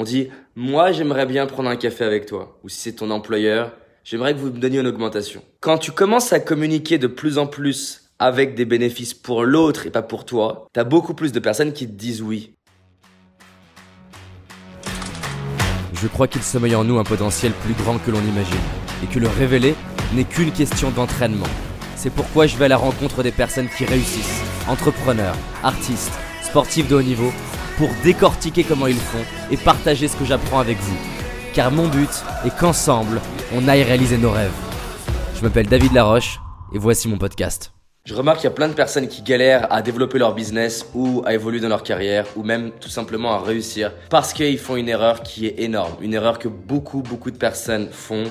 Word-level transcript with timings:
On 0.00 0.04
dit, 0.04 0.28
moi 0.54 0.92
j'aimerais 0.92 1.26
bien 1.26 1.44
prendre 1.46 1.68
un 1.68 1.74
café 1.74 2.04
avec 2.04 2.24
toi. 2.24 2.60
Ou 2.62 2.68
si 2.68 2.78
c'est 2.78 2.92
ton 2.92 3.10
employeur, 3.10 3.72
j'aimerais 4.04 4.32
que 4.32 4.38
vous 4.38 4.52
me 4.52 4.60
donniez 4.60 4.78
une 4.78 4.86
augmentation. 4.86 5.42
Quand 5.58 5.76
tu 5.76 5.90
commences 5.90 6.32
à 6.32 6.38
communiquer 6.38 6.98
de 6.98 7.08
plus 7.08 7.36
en 7.36 7.48
plus 7.48 8.12
avec 8.20 8.54
des 8.54 8.64
bénéfices 8.64 9.12
pour 9.12 9.42
l'autre 9.42 9.88
et 9.88 9.90
pas 9.90 10.02
pour 10.02 10.24
toi, 10.24 10.68
t'as 10.72 10.84
beaucoup 10.84 11.14
plus 11.14 11.32
de 11.32 11.40
personnes 11.40 11.72
qui 11.72 11.88
te 11.88 11.94
disent 11.94 12.22
oui. 12.22 12.54
Je 15.94 16.06
crois 16.06 16.28
qu'il 16.28 16.44
sommeille 16.44 16.76
en 16.76 16.84
nous 16.84 17.00
un 17.00 17.04
potentiel 17.04 17.50
plus 17.50 17.74
grand 17.74 17.98
que 17.98 18.12
l'on 18.12 18.22
imagine, 18.22 18.54
et 19.02 19.12
que 19.12 19.18
le 19.18 19.26
révéler 19.26 19.74
n'est 20.14 20.22
qu'une 20.22 20.52
question 20.52 20.92
d'entraînement. 20.92 21.48
C'est 21.96 22.12
pourquoi 22.12 22.46
je 22.46 22.56
vais 22.56 22.66
à 22.66 22.68
la 22.68 22.76
rencontre 22.76 23.24
des 23.24 23.32
personnes 23.32 23.68
qui 23.76 23.84
réussissent, 23.84 24.44
entrepreneurs, 24.68 25.34
artistes, 25.64 26.16
sportifs 26.44 26.86
de 26.86 26.94
haut 26.94 27.02
niveau, 27.02 27.32
pour 27.78 27.88
décortiquer 28.02 28.64
comment 28.64 28.88
ils 28.88 28.96
font 28.96 29.24
et 29.52 29.56
partager 29.56 30.08
ce 30.08 30.16
que 30.16 30.24
j'apprends 30.24 30.58
avec 30.58 30.76
vous. 30.78 30.96
Car 31.54 31.70
mon 31.70 31.86
but 31.86 32.10
est 32.44 32.54
qu'ensemble, 32.58 33.20
on 33.54 33.68
aille 33.68 33.84
réaliser 33.84 34.18
nos 34.18 34.32
rêves. 34.32 34.52
Je 35.36 35.42
m'appelle 35.42 35.68
David 35.68 35.92
Laroche, 35.92 36.40
et 36.74 36.78
voici 36.78 37.08
mon 37.08 37.16
podcast. 37.16 37.72
Je 38.04 38.14
remarque 38.14 38.38
qu'il 38.38 38.48
y 38.48 38.52
a 38.52 38.54
plein 38.54 38.68
de 38.68 38.74
personnes 38.74 39.06
qui 39.06 39.22
galèrent 39.22 39.72
à 39.72 39.80
développer 39.80 40.18
leur 40.18 40.34
business 40.34 40.86
ou 40.94 41.22
à 41.24 41.34
évoluer 41.34 41.60
dans 41.60 41.68
leur 41.68 41.82
carrière 41.82 42.26
ou 42.36 42.42
même 42.42 42.72
tout 42.80 42.88
simplement 42.88 43.34
à 43.34 43.40
réussir 43.40 43.92
parce 44.10 44.32
qu'ils 44.32 44.58
font 44.58 44.76
une 44.76 44.88
erreur 44.88 45.22
qui 45.22 45.46
est 45.46 45.60
énorme. 45.60 45.92
Une 46.00 46.14
erreur 46.14 46.38
que 46.38 46.48
beaucoup, 46.48 47.02
beaucoup 47.02 47.30
de 47.30 47.36
personnes 47.36 47.90
font, 47.92 48.24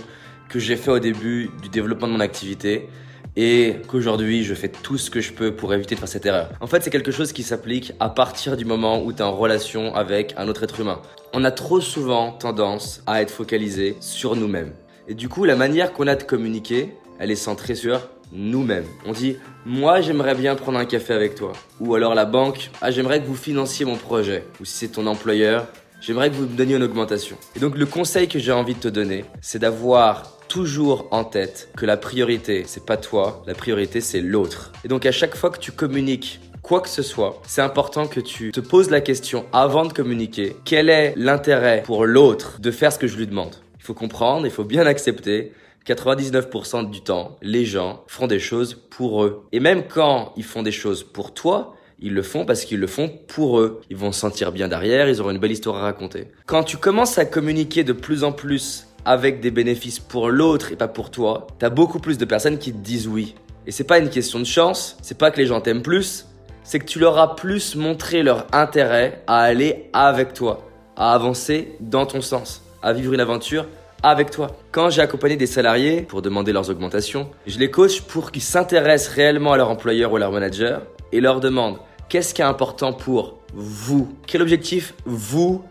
que 0.50 0.60
j'ai 0.60 0.76
fait 0.76 0.92
au 0.92 1.00
début 1.00 1.52
du 1.62 1.70
développement 1.70 2.08
de 2.08 2.14
mon 2.14 2.20
activité 2.20 2.90
et 3.38 3.76
qu'aujourd'hui 3.88 4.44
je 4.44 4.56
fais 4.56 4.68
tout 4.68 4.98
ce 4.98 5.10
que 5.10 5.22
je 5.22 5.32
peux 5.32 5.56
pour 5.56 5.74
éviter 5.74 5.96
de 5.96 6.00
faire 6.00 6.10
cette 6.10 6.26
erreur. 6.26 6.50
En 6.60 6.68
fait, 6.68 6.84
c'est 6.84 6.90
quelque 6.90 7.12
chose 7.12 7.32
qui 7.32 7.44
s'applique 7.44 7.94
à 8.00 8.10
partir 8.10 8.58
du 8.58 8.66
moment 8.66 9.02
où 9.02 9.14
tu 9.14 9.20
es 9.20 9.22
en 9.22 9.36
relation 9.36 9.96
avec 9.96 10.34
un 10.38 10.50
autre 10.50 10.64
être 10.64 10.80
humain. 10.80 11.00
On 11.34 11.44
a 11.44 11.52
trop 11.52 11.80
souvent 11.80 12.32
tendance 12.32 13.04
à 13.06 13.22
être 13.22 13.32
focalisé 13.32 13.96
sur 14.02 14.36
nous-mêmes. 14.36 14.74
Et 15.08 15.14
du 15.14 15.30
coup, 15.30 15.46
la 15.46 15.56
manière 15.56 15.94
qu'on 15.94 16.08
a 16.08 16.16
de 16.16 16.24
communiquer, 16.24 16.96
elle 17.20 17.32
est 17.32 17.36
centrée 17.36 17.76
sur 17.76 18.10
nous-mêmes. 18.34 18.86
On 19.06 19.12
dit 19.12 19.38
moi 19.66 20.02
j'aimerais 20.02 20.36
bien 20.36 20.56
prendre 20.56 20.80
un 20.80 20.86
café 20.86 21.14
avec 21.14 21.36
toi. 21.36 21.54
Ou 21.80 21.94
alors 21.94 22.16
la 22.16 22.26
banque, 22.26 22.72
ah 22.82 22.90
j'aimerais 22.90 23.22
que 23.22 23.28
vous 23.28 23.36
financiez 23.36 23.86
mon 23.86 23.96
projet. 23.96 24.46
Ou 24.60 24.66
si 24.66 24.74
c'est 24.74 24.88
ton 24.90 25.06
employeur, 25.06 25.68
j'aimerais 26.02 26.32
que 26.32 26.36
vous 26.36 26.48
me 26.48 26.58
donniez 26.58 26.76
une 26.76 26.84
augmentation. 26.84 27.38
Et 27.56 27.60
donc 27.60 27.78
le 27.78 27.86
conseil 27.86 28.28
que 28.28 28.40
j'ai 28.40 28.52
envie 28.52 28.74
de 28.74 28.80
te 28.80 28.88
donner, 28.88 29.26
c'est 29.42 29.60
d'avoir 29.60 30.37
toujours 30.48 31.08
en 31.12 31.24
tête 31.24 31.70
que 31.76 31.86
la 31.86 31.98
priorité, 31.98 32.64
c'est 32.66 32.86
pas 32.86 32.98
toi, 32.98 33.44
la 33.48 33.54
priorité 33.54 34.02
c'est 34.02 34.22
l'autre. 34.22 34.72
Et 34.84 34.88
donc 34.88 35.06
à 35.06 35.12
chaque 35.12 35.36
fois 35.36 35.50
que 35.50 35.60
tu 35.60 35.72
communiques 35.72 36.40
quoi 36.62 36.82
que 36.82 36.90
ce 36.90 37.02
soit, 37.02 37.42
c'est 37.48 37.62
important 37.62 38.08
que 38.08 38.20
tu 38.20 38.52
te 38.52 38.60
poses 38.60 38.90
la 38.90 39.00
question 39.00 39.46
avant 39.54 39.86
de 39.86 39.94
communiquer, 39.94 40.58
quel 40.66 40.90
est 40.90 41.14
l'intérêt 41.16 41.84
pour 41.86 42.06
l'autre 42.06 42.60
de 42.60 42.72
faire 42.72 42.92
ce 42.92 43.00
que 43.00 43.08
je 43.08 43.16
lui 43.16 43.26
demande? 43.26 43.56
Il 43.80 43.84
faut 43.84 43.94
comprendre, 43.94 44.46
il 44.46 44.52
faut 44.52 44.66
bien 44.66 44.86
accepter 44.86 45.54
99% 45.88 46.90
du 46.90 47.02
temps, 47.02 47.38
les 47.42 47.64
gens 47.64 48.04
font 48.08 48.28
des 48.28 48.40
choses 48.40 48.74
pour 48.90 49.24
eux. 49.24 49.44
Et 49.54 49.62
même 49.62 49.84
quand 49.88 50.34
ils 50.36 50.44
font 50.44 50.62
des 50.62 50.74
choses 50.74 51.04
pour 51.04 51.34
toi, 51.34 51.74
ils 52.00 52.14
le 52.14 52.22
font 52.22 52.46
parce 52.46 52.66
qu'ils 52.66 52.80
le 52.80 52.88
font 52.88 53.10
pour 53.28 53.60
eux. 53.60 53.82
Ils 53.90 53.98
vont 53.98 54.12
se 54.12 54.20
sentir 54.20 54.52
bien 54.52 54.68
derrière, 54.68 55.08
ils 55.08 55.22
auront 55.22 55.32
une 55.32 55.40
belle 55.40 55.52
histoire 55.52 55.78
à 55.78 55.82
raconter. 55.82 56.28
Quand 56.46 56.64
tu 56.64 56.78
commences 56.78 57.18
à 57.18 57.26
communiquer 57.26 57.84
de 57.84 57.94
plus 57.94 58.24
en 58.24 58.32
plus 58.32 58.87
avec 59.08 59.40
des 59.40 59.52
bénéfices 59.52 60.00
pour 60.00 60.30
l'autre 60.30 60.74
et 60.74 60.76
pas 60.76 60.90
pour 60.90 61.12
toi, 61.12 61.48
t'as 61.60 61.70
beaucoup 61.70 62.00
plus 62.00 62.18
de 62.18 62.26
personnes 62.26 62.58
qui 62.58 62.74
te 62.74 62.78
disent 62.78 63.08
oui. 63.08 63.36
Et 63.66 63.72
c'est 63.72 63.86
pas 63.86 64.00
une 64.00 64.10
question 64.10 64.38
de 64.38 64.46
chance, 64.46 64.98
c'est 65.02 65.18
pas 65.18 65.32
que 65.32 65.38
les 65.38 65.46
gens 65.46 65.62
t'aiment 65.62 65.82
plus, 65.82 66.28
c'est 66.64 66.78
que 66.78 66.86
tu 66.86 67.00
leur 67.00 67.18
as 67.18 67.38
plus 67.38 67.78
montré 67.78 68.22
leur 68.22 68.48
intérêt 68.52 69.24
à 69.26 69.40
aller 69.40 69.90
avec 69.94 70.34
toi, 70.34 70.68
à 70.98 71.14
avancer 71.14 71.78
dans 71.80 72.06
ton 72.06 72.20
sens, 72.20 72.62
à 72.84 72.92
vivre 72.92 73.14
une 73.14 73.22
aventure 73.22 73.66
avec 74.04 74.30
toi. 74.30 74.48
Quand 74.74 74.90
j'ai 74.90 75.02
accompagné 75.02 75.38
des 75.38 75.48
salariés 75.48 76.02
pour 76.02 76.22
demander 76.22 76.52
leurs 76.52 76.70
augmentations, 76.70 77.30
je 77.48 77.60
les 77.60 77.72
coach 77.72 78.02
pour 78.02 78.34
qu'ils 78.34 78.42
s'intéressent 78.42 79.16
réellement 79.16 79.54
à 79.54 79.58
leur 79.58 79.70
employeur 79.70 80.12
ou 80.12 80.18
à 80.18 80.20
leur 80.20 80.34
manager 80.34 80.82
et 81.14 81.22
leur 81.22 81.40
demande 81.40 81.78
qu'est-ce 82.10 82.34
qui 82.34 82.42
est 82.42 82.46
important 82.46 82.92
pour 82.92 83.38
vous? 83.54 84.14
Quel 84.28 84.42
objectif 84.42 84.94
vous 85.06 85.64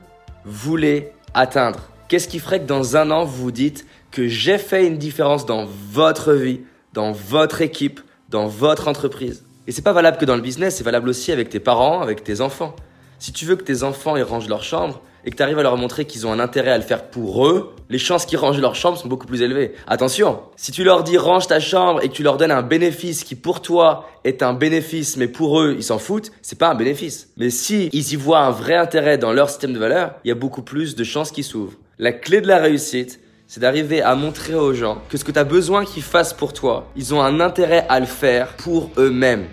voulez 0.47 1.13
atteindre? 1.35 1.81
Qu'est-ce 2.09 2.29
qui 2.29 2.39
ferait 2.39 2.61
que 2.61 2.67
dans 2.67 2.97
un 2.97 3.11
an 3.11 3.25
vous 3.25 3.45
vous 3.45 3.51
dites 3.51 3.85
que 4.13 4.29
j'ai 4.29 4.59
fait 4.59 4.87
une 4.87 4.97
différence 4.97 5.45
dans 5.45 5.67
votre 5.91 6.35
vie, 6.35 6.61
dans 6.93 7.11
votre 7.11 7.63
équipe, 7.63 8.01
dans 8.29 8.47
votre 8.47 8.87
entreprise? 8.87 9.45
Et 9.67 9.73
c'est 9.73 9.83
pas 9.83 9.93
valable 9.93 10.17
que 10.17 10.25
dans 10.25 10.37
le 10.37 10.41
business, 10.41 10.77
c'est 10.77 10.85
valable 10.85 11.09
aussi 11.09 11.33
avec 11.33 11.49
tes 11.49 11.59
parents, 11.59 12.01
avec 12.01 12.23
tes 12.23 12.41
enfants. 12.41 12.77
Si 13.19 13.33
tu 13.33 13.45
veux 13.45 13.57
que 13.57 13.65
tes 13.65 13.83
enfants 13.83 14.17
ils 14.17 14.23
rangent 14.23 14.49
leur 14.49 14.63
chambre, 14.63 15.03
et 15.25 15.31
que 15.31 15.37
tu 15.37 15.43
arrives 15.43 15.59
à 15.59 15.65
leur 15.65 15.77
montrer 15.77 16.05
qu'ils 16.05 16.25
ont 16.25 16.33
un 16.33 16.39
intérêt 16.39 16.71
à 16.71 16.79
le 16.79 16.85
faire 16.85 17.11
pour 17.11 17.49
eux, 17.49 17.75
les 17.91 17.99
chances 17.99 18.25
qu'ils 18.25 18.39
rangent 18.39 18.61
leur 18.61 18.77
chambre 18.77 18.97
sont 18.97 19.09
beaucoup 19.09 19.27
plus 19.27 19.43
élevées. 19.43 19.73
Attention, 19.89 20.39
si 20.55 20.71
tu 20.71 20.85
leur 20.85 21.03
dis 21.03 21.19
range 21.19 21.49
ta 21.49 21.59
chambre 21.59 22.01
et 22.05 22.09
que 22.09 22.15
tu 22.15 22.23
leur 22.23 22.37
donnes 22.37 22.53
un 22.53 22.63
bénéfice 22.63 23.25
qui 23.25 23.35
pour 23.35 23.61
toi 23.61 24.09
est 24.23 24.45
un 24.45 24.55
bénéfice 24.55 25.17
mais 25.17 25.27
pour 25.27 25.61
eux 25.61 25.75
ils 25.77 25.83
s'en 25.83 25.99
foutent, 25.99 26.31
c'est 26.43 26.59
pas 26.59 26.71
un 26.71 26.77
bénéfice. 26.77 27.31
Mais 27.37 27.51
si 27.51 27.91
ils 27.93 28.13
y 28.13 28.17
voient 28.17 28.39
un 28.39 28.53
vrai 28.53 28.77
intérêt 28.77 29.19
dans 29.19 29.33
leur 29.33 29.51
système 29.51 29.73
de 29.73 29.81
valeurs, 29.81 30.15
il 30.25 30.29
y 30.29 30.31
a 30.31 30.37
beaucoup 30.37 30.63
plus 30.63 30.95
de 30.95 31.03
chances 31.03 31.33
qu'ils 31.33 31.43
s'ouvrent. 31.43 31.77
La 31.99 32.13
clé 32.13 32.43
de 32.43 32.47
la 32.47 32.59
réussite, 32.59 33.21
c'est 33.47 33.61
d'arriver 33.61 34.03
à 34.03 34.15
montrer 34.17 34.55
aux 34.55 34.75
gens 34.75 34.99
que 35.09 35.17
ce 35.17 35.25
que 35.25 35.33
tu 35.33 35.39
as 35.39 35.45
besoin 35.45 35.87
qu'ils 35.87 36.03
fassent 36.03 36.35
pour 36.35 36.53
toi, 36.53 36.89
ils 36.95 37.15
ont 37.15 37.23
un 37.23 37.41
intérêt 37.41 37.87
à 37.89 38.01
le 38.01 38.05
faire 38.05 38.49
pour 38.49 38.91
eux-mêmes. 38.99 39.47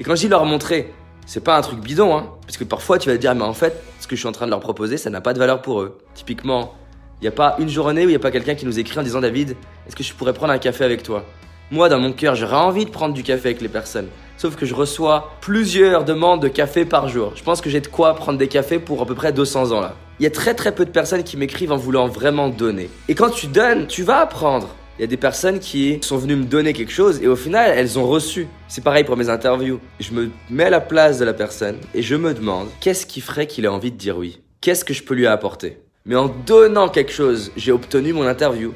Et 0.00 0.04
quand 0.04 0.14
je 0.14 0.22
dis 0.22 0.28
leur 0.28 0.46
montrer, 0.46 0.94
c'est 1.26 1.44
pas 1.44 1.58
un 1.58 1.60
truc 1.60 1.80
bidon, 1.80 2.16
hein. 2.16 2.30
Parce 2.46 2.56
que 2.56 2.64
parfois, 2.64 2.98
tu 2.98 3.10
vas 3.10 3.16
te 3.16 3.20
dire, 3.20 3.34
mais 3.34 3.42
en 3.42 3.52
fait, 3.52 3.82
ce 4.00 4.06
que 4.06 4.16
je 4.16 4.20
suis 4.20 4.28
en 4.28 4.32
train 4.32 4.46
de 4.46 4.50
leur 4.50 4.60
proposer, 4.60 4.96
ça 4.96 5.10
n'a 5.10 5.20
pas 5.20 5.34
de 5.34 5.38
valeur 5.38 5.60
pour 5.60 5.82
eux. 5.82 5.98
Typiquement, 6.14 6.72
il 7.20 7.24
n'y 7.24 7.28
a 7.28 7.32
pas 7.32 7.56
une 7.58 7.68
journée 7.68 8.06
où 8.06 8.08
il 8.08 8.12
n'y 8.12 8.16
a 8.16 8.18
pas 8.18 8.30
quelqu'un 8.30 8.54
qui 8.54 8.64
nous 8.64 8.78
écrit 8.78 8.98
en 8.98 9.02
disant, 9.02 9.20
David, 9.20 9.54
est-ce 9.86 9.94
que 9.94 10.02
je 10.02 10.14
pourrais 10.14 10.32
prendre 10.32 10.54
un 10.54 10.58
café 10.58 10.84
avec 10.84 11.02
toi? 11.02 11.22
Moi, 11.70 11.90
dans 11.90 11.98
mon 11.98 12.14
cœur, 12.14 12.34
j'aurais 12.34 12.56
envie 12.56 12.86
de 12.86 12.90
prendre 12.90 13.12
du 13.12 13.22
café 13.22 13.48
avec 13.50 13.60
les 13.60 13.68
personnes. 13.68 14.08
Sauf 14.38 14.56
que 14.56 14.64
je 14.64 14.74
reçois 14.74 15.32
plusieurs 15.42 16.06
demandes 16.06 16.40
de 16.40 16.48
café 16.48 16.86
par 16.86 17.08
jour. 17.08 17.32
Je 17.36 17.42
pense 17.42 17.60
que 17.60 17.68
j'ai 17.68 17.82
de 17.82 17.88
quoi 17.88 18.14
prendre 18.14 18.38
des 18.38 18.48
cafés 18.48 18.78
pour 18.78 19.02
à 19.02 19.04
peu 19.04 19.14
près 19.14 19.34
200 19.34 19.72
ans 19.72 19.82
là. 19.82 19.94
Il 20.20 20.22
y 20.22 20.26
a 20.26 20.30
très 20.30 20.54
très 20.54 20.72
peu 20.72 20.84
de 20.84 20.90
personnes 20.90 21.24
qui 21.24 21.36
m'écrivent 21.36 21.72
en 21.72 21.76
voulant 21.76 22.06
vraiment 22.06 22.48
donner. 22.48 22.88
Et 23.08 23.16
quand 23.16 23.30
tu 23.30 23.48
donnes, 23.48 23.88
tu 23.88 24.04
vas 24.04 24.20
apprendre. 24.20 24.68
Il 24.96 25.00
y 25.00 25.04
a 25.04 25.08
des 25.08 25.16
personnes 25.16 25.58
qui 25.58 25.98
sont 26.02 26.18
venues 26.18 26.36
me 26.36 26.44
donner 26.44 26.72
quelque 26.72 26.92
chose 26.92 27.20
et 27.20 27.26
au 27.26 27.34
final, 27.34 27.72
elles 27.76 27.98
ont 27.98 28.06
reçu. 28.06 28.46
C'est 28.68 28.84
pareil 28.84 29.02
pour 29.02 29.16
mes 29.16 29.28
interviews. 29.28 29.80
Je 29.98 30.12
me 30.12 30.30
mets 30.50 30.64
à 30.64 30.70
la 30.70 30.80
place 30.80 31.18
de 31.18 31.24
la 31.24 31.34
personne 31.34 31.78
et 31.94 32.02
je 32.02 32.14
me 32.14 32.32
demande 32.32 32.68
qu'est-ce 32.80 33.06
qui 33.06 33.20
ferait 33.20 33.48
qu'il 33.48 33.64
ait 33.64 33.68
envie 33.68 33.90
de 33.90 33.96
dire 33.96 34.16
oui? 34.16 34.40
Qu'est-ce 34.60 34.84
que 34.84 34.94
je 34.94 35.02
peux 35.02 35.14
lui 35.14 35.26
apporter? 35.26 35.78
Mais 36.06 36.14
en 36.14 36.28
donnant 36.28 36.88
quelque 36.88 37.12
chose, 37.12 37.50
j'ai 37.56 37.72
obtenu 37.72 38.12
mon 38.12 38.26
interview. 38.26 38.72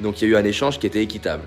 Donc 0.00 0.22
il 0.22 0.28
y 0.28 0.30
a 0.30 0.34
eu 0.34 0.40
un 0.40 0.44
échange 0.44 0.78
qui 0.78 0.86
était 0.86 1.02
équitable. 1.02 1.42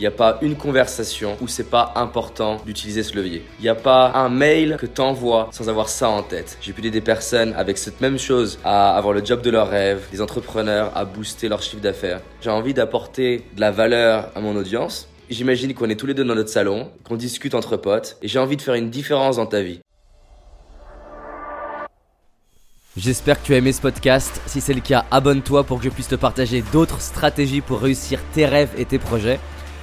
Il 0.00 0.04
n'y 0.04 0.06
a 0.06 0.12
pas 0.12 0.38
une 0.40 0.56
conversation 0.56 1.36
où 1.42 1.46
c'est 1.46 1.68
pas 1.68 1.92
important 1.94 2.56
d'utiliser 2.64 3.02
ce 3.02 3.14
levier. 3.14 3.44
Il 3.58 3.64
n'y 3.64 3.68
a 3.68 3.74
pas 3.74 4.12
un 4.14 4.30
mail 4.30 4.78
que 4.80 4.86
tu 4.86 4.98
envoies 5.02 5.50
sans 5.52 5.68
avoir 5.68 5.90
ça 5.90 6.08
en 6.08 6.22
tête. 6.22 6.56
J'ai 6.62 6.72
pu 6.72 6.80
aider 6.80 6.90
des 6.90 7.02
personnes 7.02 7.52
avec 7.52 7.76
cette 7.76 8.00
même 8.00 8.18
chose 8.18 8.58
à 8.64 8.96
avoir 8.96 9.12
le 9.12 9.22
job 9.22 9.42
de 9.42 9.50
leur 9.50 9.68
rêve, 9.68 10.06
des 10.10 10.22
entrepreneurs 10.22 10.90
à 10.96 11.04
booster 11.04 11.50
leur 11.50 11.60
chiffre 11.60 11.82
d'affaires. 11.82 12.22
J'ai 12.40 12.48
envie 12.48 12.72
d'apporter 12.72 13.44
de 13.54 13.60
la 13.60 13.72
valeur 13.72 14.30
à 14.34 14.40
mon 14.40 14.56
audience. 14.56 15.06
J'imagine 15.28 15.74
qu'on 15.74 15.90
est 15.90 15.96
tous 15.96 16.06
les 16.06 16.14
deux 16.14 16.24
dans 16.24 16.34
notre 16.34 16.48
salon, 16.48 16.90
qu'on 17.04 17.16
discute 17.16 17.54
entre 17.54 17.76
potes, 17.76 18.16
et 18.22 18.28
j'ai 18.28 18.38
envie 18.38 18.56
de 18.56 18.62
faire 18.62 18.76
une 18.76 18.88
différence 18.88 19.36
dans 19.36 19.44
ta 19.44 19.60
vie. 19.60 19.80
J'espère 22.96 23.38
que 23.42 23.46
tu 23.46 23.52
as 23.52 23.58
aimé 23.58 23.74
ce 23.74 23.82
podcast. 23.82 24.40
Si 24.46 24.62
c'est 24.62 24.72
le 24.72 24.80
cas, 24.80 25.04
abonne-toi 25.10 25.62
pour 25.64 25.76
que 25.76 25.84
je 25.84 25.90
puisse 25.90 26.08
te 26.08 26.14
partager 26.14 26.64
d'autres 26.72 27.02
stratégies 27.02 27.60
pour 27.60 27.80
réussir 27.80 28.18
tes 28.32 28.46
rêves 28.46 28.72
et 28.78 28.86
tes 28.86 28.98
projets. 28.98 29.38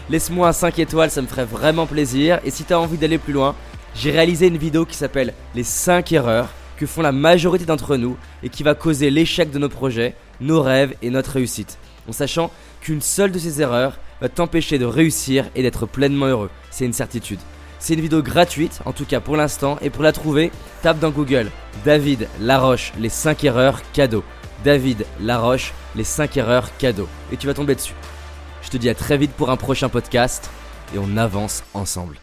Laisse-moi 0.10 0.48
un 0.48 0.54
5 0.54 0.80
étoiles, 0.80 1.12
ça 1.12 1.22
me 1.22 1.28
ferait 1.28 1.44
vraiment 1.44 1.86
plaisir. 1.86 2.40
Et 2.46 2.50
si 2.50 2.64
tu 2.64 2.72
as 2.72 2.80
envie 2.80 2.98
d'aller 2.98 3.18
plus 3.18 3.34
loin, 3.34 3.56
j'ai 3.94 4.12
réalisé 4.12 4.48
une 4.48 4.58
vidéo 4.58 4.86
qui 4.86 4.96
s'appelle 4.96 5.34
Les 5.54 5.66
5 5.66 6.14
erreurs 6.14 6.48
que 6.78 6.86
font 6.86 7.02
la 7.02 7.12
majorité 7.12 7.66
d'entre 7.66 7.98
nous 7.98 8.16
et 8.42 8.48
qui 8.48 8.64
va 8.64 8.74
causer 8.74 9.10
l'échec 9.10 9.52
de 9.52 9.60
nos 9.60 9.68
projets, 9.68 10.16
nos 10.40 10.62
rêves 10.62 10.96
et 11.02 11.10
notre 11.10 11.32
réussite. 11.32 11.78
En 12.08 12.14
sachant 12.14 12.52
qu'une 12.80 13.02
seule 13.02 13.34
de 13.34 13.40
ces 13.40 13.62
erreurs 13.62 14.00
va 14.22 14.30
t'empêcher 14.30 14.80
de 14.80 14.86
réussir 14.86 15.46
et 15.56 15.62
d'être 15.62 15.86
pleinement 15.86 16.28
heureux. 16.28 16.50
C'est 16.72 16.86
une 16.86 16.94
certitude. 16.94 17.40
C'est 17.80 17.96
une 17.96 18.02
vidéo 18.02 18.24
gratuite, 18.24 18.80
en 18.86 18.94
tout 18.94 19.06
cas 19.06 19.20
pour 19.20 19.36
l'instant, 19.36 19.78
et 19.82 19.90
pour 19.90 20.04
la 20.04 20.14
trouver, 20.14 20.52
tape 20.84 21.00
dans 21.00 21.12
Google 21.12 21.52
David 21.84 22.30
Laroche, 22.40 22.94
les 22.98 23.10
5 23.10 23.44
erreurs 23.44 23.82
cadeaux. 23.92 24.24
David 24.64 25.06
Laroche, 25.20 25.74
les 25.98 26.06
5 26.06 26.38
erreurs 26.38 26.76
cadeaux. 26.78 27.10
Et 27.34 27.36
tu 27.36 27.46
vas 27.46 27.54
tomber 27.54 27.76
dessus. 27.76 27.94
Je 28.68 28.72
te 28.74 28.76
dis 28.76 28.90
à 28.90 28.96
très 28.96 29.18
vite 29.18 29.32
pour 29.32 29.50
un 29.50 29.56
prochain 29.56 29.88
podcast 29.88 30.50
et 30.94 30.98
on 31.00 31.16
avance 31.16 31.64
ensemble. 31.74 32.18